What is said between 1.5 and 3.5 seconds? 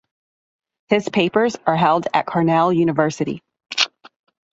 are held at Cornell University.